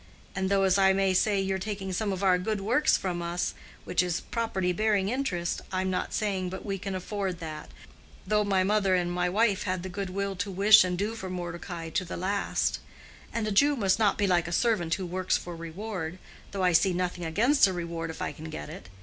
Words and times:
And 0.35 0.49
though, 0.49 0.63
as 0.63 0.79
I 0.79 0.93
may 0.93 1.13
say, 1.13 1.39
you're 1.39 1.59
taking 1.59 1.93
some 1.93 2.11
of 2.11 2.23
our 2.23 2.39
good 2.39 2.59
works 2.59 2.97
from 2.97 3.21
us, 3.21 3.53
which 3.83 4.01
is 4.01 4.19
property 4.21 4.71
bearing 4.73 5.09
interest, 5.09 5.61
I'm 5.71 5.91
not 5.91 6.11
saying 6.11 6.49
but 6.49 6.65
we 6.65 6.79
can 6.79 6.95
afford 6.95 7.39
that, 7.39 7.69
though 8.25 8.43
my 8.43 8.63
mother 8.63 8.95
and 8.95 9.11
my 9.11 9.29
wife 9.29 9.61
had 9.61 9.83
the 9.83 9.89
good 9.89 10.09
will 10.09 10.35
to 10.37 10.49
wish 10.49 10.83
and 10.83 10.97
do 10.97 11.13
for 11.13 11.29
Mordecai 11.29 11.91
to 11.91 12.03
the 12.03 12.17
last; 12.17 12.79
and 13.31 13.47
a 13.47 13.51
Jew 13.51 13.75
must 13.75 13.99
not 13.99 14.17
be 14.17 14.25
like 14.25 14.47
a 14.47 14.51
servant 14.51 14.95
who 14.95 15.05
works 15.05 15.37
for 15.37 15.55
reward—though 15.55 16.63
I 16.63 16.71
see 16.71 16.93
nothing 16.93 17.23
against 17.23 17.67
a 17.67 17.71
reward 17.71 18.09
if 18.09 18.23
I 18.23 18.31
can 18.31 18.49
get 18.49 18.69
it. 18.71 18.89